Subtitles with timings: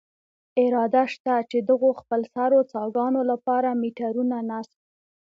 [0.63, 4.79] اراده شته، چې دغو خپلسرو څاګانو له پاره میټرونه نصب.